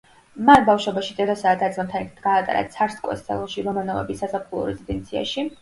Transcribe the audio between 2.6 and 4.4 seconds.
ცარსკოე-სელოში, რომანოვების